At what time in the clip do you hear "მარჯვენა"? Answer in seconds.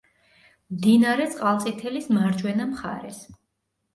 2.17-2.67